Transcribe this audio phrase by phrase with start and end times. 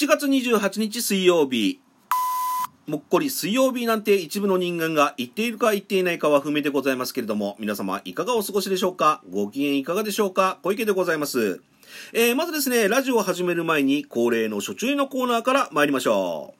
[0.00, 1.78] 7月28日水曜日。
[2.86, 9.20] もっこり水曜日なんて一部の人間が言っているか言っていないかは不明でございますけれども、皆様いかがお過ごしでしょうか？
[9.28, 10.58] ご機嫌いかがでしょうか？
[10.62, 11.60] 小池でございます。
[12.14, 16.59] えー、まずですね、ラジオを始める前に恒例の初注意のコーナーから参りましょう。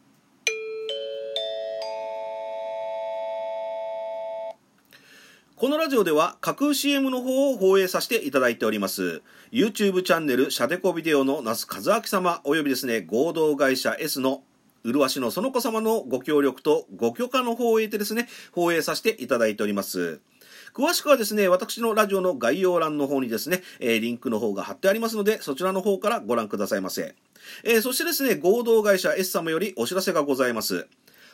[5.60, 9.20] このラジオでは架空 CM の方を放映させていただいております。
[9.52, 14.42] YouTube チャンネル、シャデコビデオの那須和明様、およびですね、合同会社 S の
[14.84, 20.22] 麗しの園子様のご協力とご許可の方を得てですね、放映させていただいております。
[20.72, 27.14] 詳しくはですね、私のラジオの概要欄の方にですね、リンクの方が貼ってありますので、そちらの方からご覧くださいませ。
[27.64, 30.88] えー、そしてですね、合同会社 S 様よりお知らせがございます。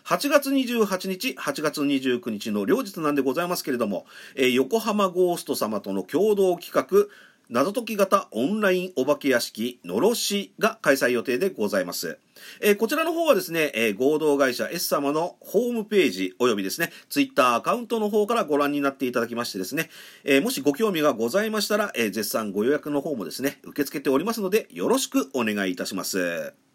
[0.07, 7.13] 8月28日、8月29日の両日なんでございますけれども、えー、横浜ゴースト様との共同企画、
[7.51, 12.21] 謎解き型オンラインお化け屋敷のろしが開催予定でございます。
[12.61, 19.91] えー、こちらの方はですね、えー、合同会社 S 様のホームページおよびですね、ツイッターアカウントの方からご覧になっていただきましてですね、
[20.23, 26.66] えー、もしご興味がございましたら、え絶賛ご予約の方もですね、受け付けておりますので、よろしくお願いいたします。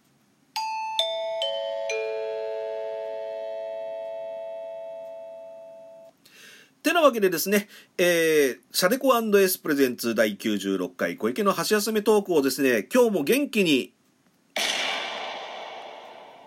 [6.82, 13.94] てなわけでですね、えー、シャデコ &S プレゼンツ第96回小池の箸休めトークをですね、今日も元気に、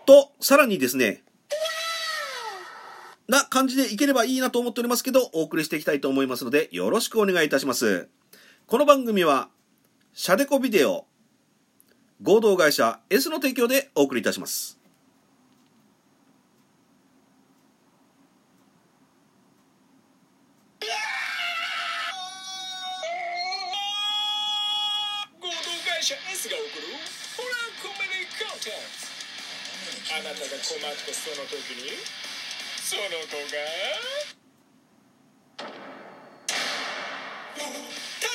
[0.06, 1.22] と、さらにですね、
[3.28, 8.08] な感じでいければいいなと思っておりますけど、お送りしていきたいと思いますので、よろしくお願いいたします。
[8.66, 9.48] この番組は、
[10.12, 11.06] シャデコビデオ、
[12.22, 14.83] 合同会社 S の提供でお送りいたします。
[30.14, 31.90] あなたが困ったその時に
[32.78, 33.58] その子が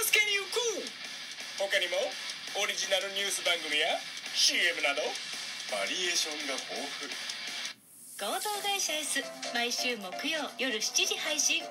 [0.04, 0.92] 助けに行く。
[1.58, 1.96] 他にも
[2.62, 3.96] オリジナルニュース番組や
[4.36, 5.00] CM など
[5.72, 6.68] バリエーションが豊
[7.00, 7.08] 富。
[8.20, 9.24] 合同会社 S
[9.54, 11.64] 毎週木曜夜7時配信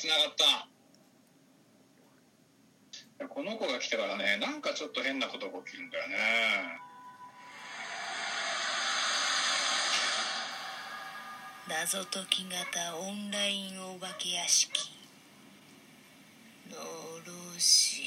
[0.00, 0.34] つながっ
[3.20, 3.26] た。
[3.28, 6.16] この子が来てからねなんかちょっと変なことが起きるんだよね。
[11.68, 14.70] 謎解き型オンラインお化け屋敷。
[16.70, 18.00] のろし。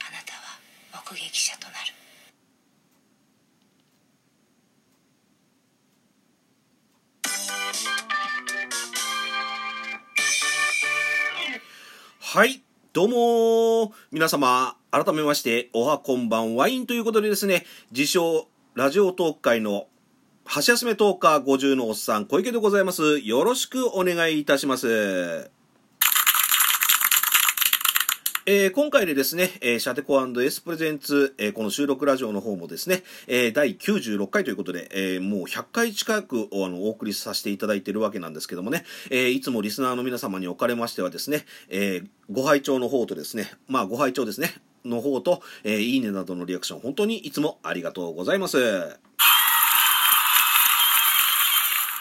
[0.00, 0.58] あなたは
[1.10, 1.97] 目撃者となる。
[12.38, 12.62] はい。
[12.92, 19.88] どうも皆様、改めまして、おはこんばんワインということでですね、自称、ラジオトーク会の、
[20.44, 23.18] 箸休めトーカー50のおっさん、小池でございます。
[23.18, 25.50] よろしくお願いいたします。
[28.50, 48.58] えー、今回でですね、えー、シャテコ &S プレゼンツ、えー、この収録ラジオの方もですね、えー、第96回ということで、えー、もう100回近くおあのお送りさせていただいているわけなんですけどもね、えー、いつもリスナーの皆様におかれましてはですね、えー、ご拝聴の方とですね、まあご拝聴ですね、の方と、えー、いいねなどのリアクション、本当にいつもありがとうございます。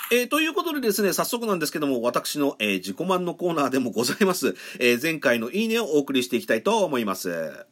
[0.09, 7.65] えー、ということでですね、早速なんですけども、私の、えー、自己満のコーナーでもございます、 えー、前回のいいねをお送りしていきたいと思います。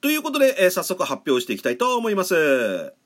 [0.00, 3.01] ということで、えー、早速発表していきたいと思います。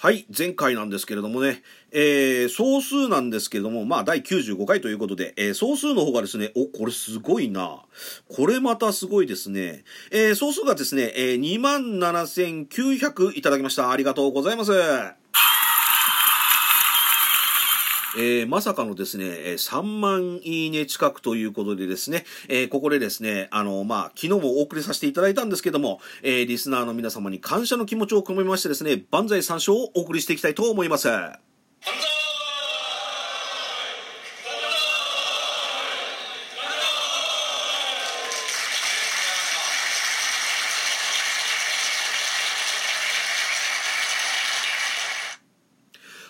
[0.00, 1.60] はい、前回なんですけれどもね、
[1.90, 7.82] えー、総数なんですけれども、まあ、第95回ということで、えー、総数の方がですね、お、これすごいな。
[8.28, 9.82] これまたすごいですね。
[10.12, 13.90] えー、総数がですね、えー、27,900いただきました。
[13.90, 14.70] ありがとうございます。
[18.18, 31.08] えー、まさかのですね、3万いいね近くということでですね、えー、ここでですね、あの、まあ、昨日もお送りさせていただいたんですけども、えー、リスナーの皆様に感謝の気持ちを込めましてですね、万歳三唱をお送りしていきたいと思います。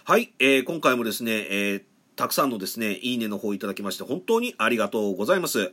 [0.09, 1.83] はい、えー今回もですね、えー
[2.17, 5.71] たくさんのですね、いいねの方いただきまして、本当にありがとうございます。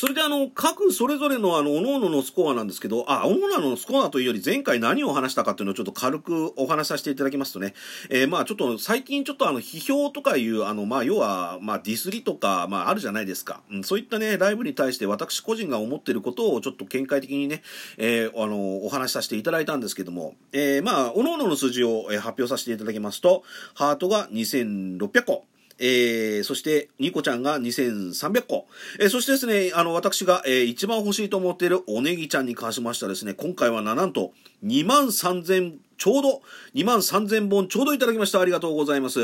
[0.00, 7.74] それであの、各それぞれのあの、各々のスコアなんですけど、あ、各々のスコアというより前回何を話したかっていうのをちょっと軽くお話しさせていただきますとね、
[8.08, 13.60] えーまあちょっと最近ちょっとあの、批評とかいう、あの、まあ要は、まあディスりとか、まああるじゃないですか。
[13.70, 17.60] うん、そういったね、ライブに対して私個人が思っていることをちょっと見解的にね、
[17.98, 23.42] えーあの、お話しさせていただいたんですけども、えーまあ、各々の数字を発表させていただきますと、
[23.74, 25.44] ハートが2600個、
[25.80, 28.66] えー、そして、ニコちゃんが2300個。
[28.98, 34.32] えー、そしてですね、あの、私が、えー一番欲しいと思っているおネギちゃんに関しましてはですね、今回はな、なんと、
[34.64, 36.42] 2万3000、ちょうど、
[36.74, 38.40] 2万3000本ちょうどいただきました。
[38.40, 39.20] ありがとうございます。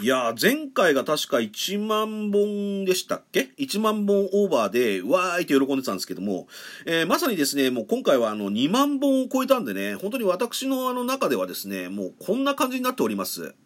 [0.00, 6.46] いやー、前回が確か1万本でしたっけ ?1 万本オーバーで、わーいって喜んでたんですけども、
[6.86, 13.56] えーまさにですね、もう今回はあの2万本を超えたんでね、本当に私のあの中ではですね、もうこんな感じになっております。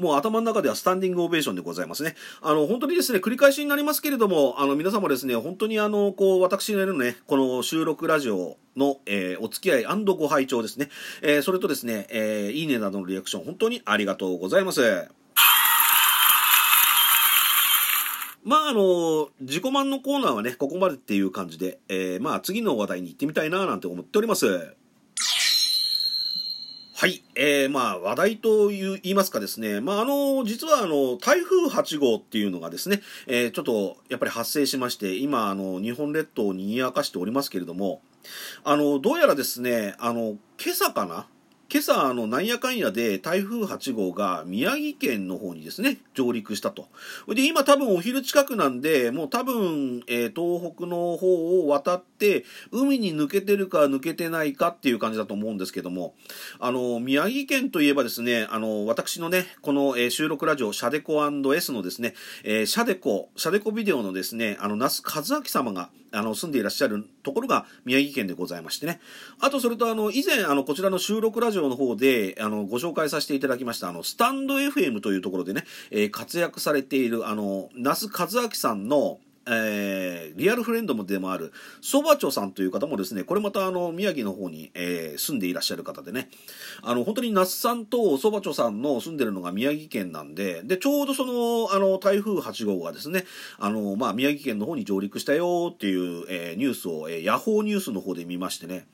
[0.00, 2.16] もう頭の中ではスタンディングオベーションでございますね。
[2.40, 10.88] あの、本当にですね、繰り返しになりますけれども、あの、皆様ですね、本当にあの、こう、私のね、この収録ラジオの、えーお付き合いご拝聴ですね。
[11.22, 15.08] えーそれとですね、えーいいねなどのリアクション、本当にありがとうございます。
[18.42, 24.74] まああの、自己満のコーナーはね、ここまでっていう感じで、えーまあ次の話題に行ってみたいななんて思っております。
[27.00, 27.24] はい。
[27.34, 29.80] えー、まあ、話題と言いますかですね。
[29.80, 38.02] まあ、あの、実はあの、台風8号っていうのがですね、えーちょっと、やっぱり発生しまして、今、あの、日本列島を賑やかしておりますけれども、
[38.64, 41.26] あの、どうやらですね、あの、今朝かな？
[41.72, 46.88] 今朝、あの、なんやかんやで台風8号が宮城県の方にですね、上陸したと。
[47.28, 52.09] で、今多分お昼近くなんで、もう多分、えー東北の方を渡って、
[52.70, 56.14] 海に抜けてるか抜けてないかっていう感じだと思うんですけども、
[56.58, 61.24] あの、宮城県といえばですね、あの、私のね、この、えー収録ラジオ、シャデコ
[61.54, 62.14] &S のですね、
[62.44, 69.00] えーシャデコ、シャデコビデオのですね、あの、那須和明様が、あの、住んでいらっしゃるところが宮城県でございましてね。
[69.38, 79.20] あと、それと、あの、以前、あの、こちらの収録ラジオの方で、あの、ご紹介させていただきました、あの、スタンド FM というところでね、えー活躍されている、あの、那須和明さんの、
[79.50, 86.30] えーリアルフレンドもでもある、そばちょさんという方もですね、これまたあの、宮城の方に、えー住んでいらっしゃる方でね、
[86.82, 93.24] あの、本当に那須さんとそばちょさんの住んでるのが宮城県なんで、で、ちょうどその、あの、台風8号がですね、
[93.58, 98.86] あの、まあ、宮城県の方に上陸したよっていう、えーニュースを、えーヤホーニュースの方で見ましてね、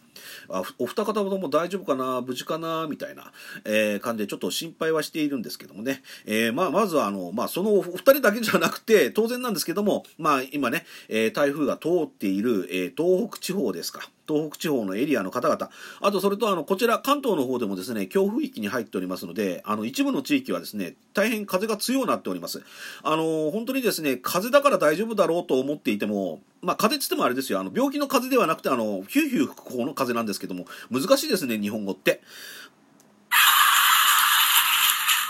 [0.49, 2.21] あお二方とも大丈夫かな？
[2.21, 2.87] 無事かな？
[2.89, 3.33] みたいな、
[3.65, 6.03] えー感じでちょっと心配はしているんですけどもね。
[6.25, 14.09] えーまあ、まずはあの、まあ、そのお二人だけじゃなくて、当然なんですけども、まあ、今ね、えー台風が通っている、え東北地方ですか。
[14.29, 15.71] 東北地方のエリアの方々。
[16.01, 22.61] あと、それと、あの、こちら、関東の方でもですね、強風域に入っておりますので、あの、一部の地域はですね、大変風が強くなっております。
[23.05, 32.23] あの、本当にですね、風だから大丈夫だろうと思っていても、まあ、風っつってもあれですよ、あの、病気の風邪ではなくて、あの、ヒューヒュー吹く方の風なんですけども、難しいですね、日本語って。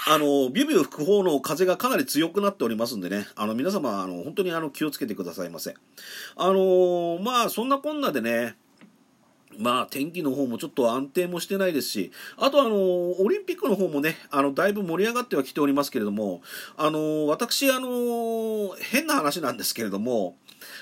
[0.09, 5.75] あの、ビュービュー吹く方の風がかなり強くなっておりますんでね、あの、皆様、あの、本当にあの、気をつけてくださいませ。
[6.37, 8.57] あのまあ、そんなこんなでね、
[9.59, 16.41] まあ、天気の方もちょっと安定もしてないですし、あとあの、オリンピックの方もね、あの、だいぶ盛り上がってはきておりますけれども、
[16.77, 20.37] あの、私、あの、変な話なんですけれども、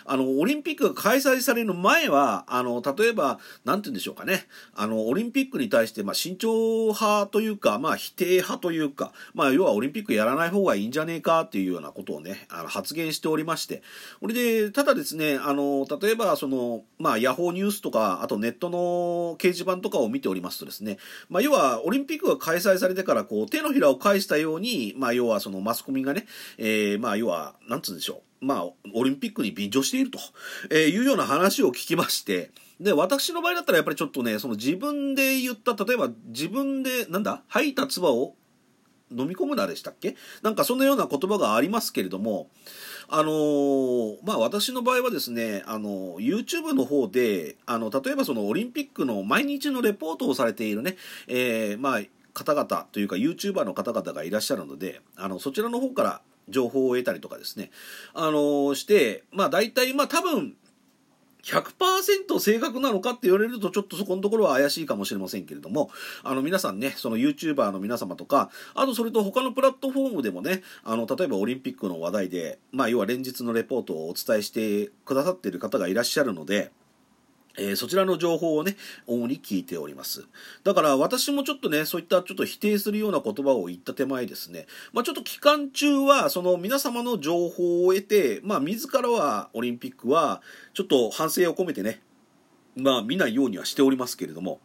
[0.04, 13.82] あの、オリンピックが開催される前は、あの、例えば、なんて言うんでしょうかね、あの、オリンピックに対して、まあ、慎重派というか、まあ、否定派というか、まあ、要はオリンピックやらない方がいいんじゃねえかっていうようなことをね、あの、発言しておりまして、
[14.20, 20.98] これで、ただですね、あの、例えば、その、まあ、ヤホーニュースとか、あとネットの掲示板とかを見ておりますとですね、
[21.28, 26.26] まあ、要は、オリンピックが開催されてから、こう、手のひらを返したように、まあ、要は、その、マスコミがね、
[26.58, 30.18] えーまあ、要は、なんつうんでしょう、まあ、オリンピックに便乗していると、
[30.70, 38.34] えいうような話を聞きまして、で、私の場合だったらやっぱりちょっとね、その自分で言った、例えば自分で、なんだ、吐いた唾を
[39.10, 40.16] 飲み込むなでしたっけ？
[40.42, 42.48] なんかそんなような言葉がありますけれども、
[43.08, 50.96] あのーまあ私の場合はですね、あの、YouTube の方で、あの、例えばそのオリンピックの毎日のレポートをされているね、
[51.28, 52.00] えーまあ、
[52.32, 57.70] 方々というか YouTuber の方々がいらっしゃるので、あの、そちらの方から情報を得たりとかですね、
[58.12, 60.54] あのして、まあ大体、まあ多分、
[61.44, 65.90] 100%正確なのかって言われるとちょっとそこのところは怪しいかもしれませんけれども、
[66.22, 76.72] あの皆さんね、その YouTuber の皆様とか、あとそれと他のプラットフォームでもね、あの、例えばオリンピックの話題で、まあ要は連日のレポートをお伝えしてくださっている方がいらっしゃるので、
[77.56, 80.26] えー、そちらの情報をね、主に聞いております。
[80.64, 90.42] だから私もちょっとね、そういったちょっと否定するような言葉を言った手前ですね、まあちょっと期間中は、その皆様の情報を得て、まあ自らはオリンピックは、
[90.72, 92.00] ちょっと反省を込めてね、
[92.76, 94.60] まあ見ないようにはしておりますけれども、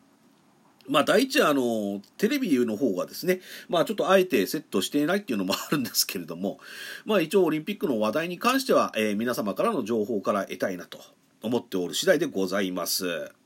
[0.90, 6.60] まあ、第一は、あの、テレビの方がですね、まあ、ちょっとあえてセットしていないっていうのもあるんですけれども、
[7.06, 11.00] まあ、一応オリンピックの話題に関しては、えー、皆様からの情報から得たいなと。
[11.42, 13.39] 思っておる次第でございます。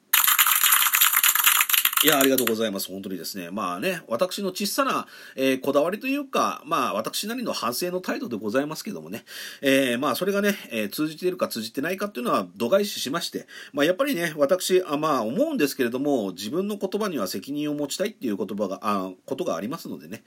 [2.04, 2.90] いや、ありがとうございます。
[2.90, 3.50] 本当にですね。
[3.50, 5.08] まあね、私の小さな、
[5.38, 9.24] えー、こだわりというか、まあ私なりの反省の態度でございますけどもね、
[9.62, 20.26] えー、まあそれがね、えー、通じているか通じてないかっていうのは度外視しまして、まあやっぱりね、私、あまあ思うんですけれども、自分の言葉には責任を持ちたいっていう言葉が、あことがありますのでね。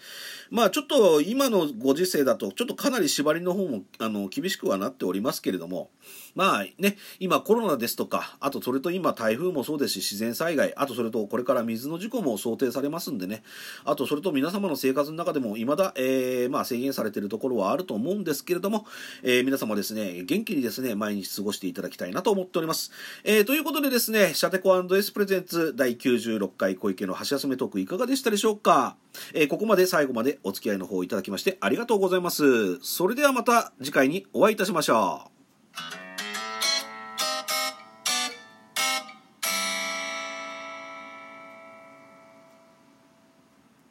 [0.50, 5.90] まあちょっと今のご時世だと、ちょっとかなり縛りの方も、あの、厳しくはなっておりますけれども、
[6.34, 13.42] まあね、今コロナですとか、あとそれと今台風もそうですし、自然災害、あとそれとこれから水の事故も想定されますんでね、
[13.84, 18.86] あとそれと皆様の生活の中でも未だ、えー、まあ制限されているところはあると思うんですけれども、
[19.22, 22.92] えー、皆様ですね、元気にですね、毎日過ごしていただきたいなと思っております。
[23.24, 28.96] えー、ということでですね、シャテコ &S プレゼンツ第96回小池の橋休めトークいかがでしたでしょうか、
[29.34, 32.78] えー、ここまで最後までお付き合いの方いただきましてありがとうございます。
[32.82, 35.30] それではまた次回にお会いいたしましょ
[36.02, 36.05] う。